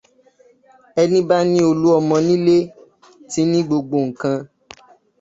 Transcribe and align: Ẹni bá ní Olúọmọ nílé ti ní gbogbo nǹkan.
Ẹni 1.01 1.19
bá 1.29 1.37
ní 1.51 1.59
Olúọmọ 1.69 2.15
nílé 2.27 2.57
ti 3.31 3.41
ní 3.51 3.59
gbogbo 3.67 3.97
nǹkan. 4.07 4.37